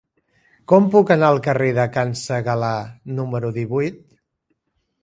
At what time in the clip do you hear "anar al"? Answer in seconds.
1.15-1.37